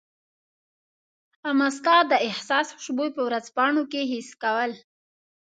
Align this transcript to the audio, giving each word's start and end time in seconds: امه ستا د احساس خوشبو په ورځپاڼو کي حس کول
امه 1.49 1.67
ستا 1.77 1.95
د 2.11 2.13
احساس 2.27 2.67
خوشبو 2.75 3.05
په 3.15 3.21
ورځپاڼو 3.27 3.83
کي 3.91 4.01
حس 4.11 4.29
کول 4.43 4.71